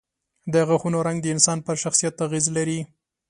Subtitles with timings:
[0.53, 2.79] د غاښونو رنګ د انسان پر شخصیت اغېز لري.